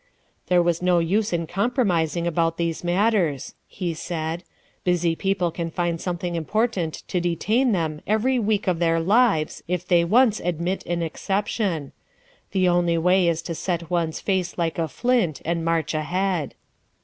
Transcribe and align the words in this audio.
"There 0.47 0.63
was 0.63 0.81
no 0.81 0.97
use 0.97 1.31
in 1.31 1.45
compromising 1.45 2.25
about 2.25 2.57
these 2.57 2.83
matters," 2.83 3.53
he 3.67 3.93
said. 3.93 4.43
"Busy 4.83 5.15
people 5.15 5.51
can 5.51 5.69
find 5.69 6.01
something 6.01 6.33
important 6.35 7.03
to 7.07 7.21
detain 7.21 7.71
them 7.71 8.01
every 8.07 8.39
week 8.39 8.65
of 8.67 8.79
their 8.79 8.99
lives 8.99 9.61
if 9.67 9.87
they 9.87 10.03
once 10.03 10.39
admit 10.39 10.83
an 10.87 11.03
exception. 11.03 11.91
The 12.49 12.67
only 12.67 12.97
way 12.97 13.27
is 13.27 13.43
to 13.43 13.53
set 13.53 13.91
one's 13.91 14.19
face 14.19 14.57
like 14.57 14.79
a 14.79 14.87
flint 14.87 15.39
and 15.45 15.63
march 15.63 15.93
ahead." 15.93 16.55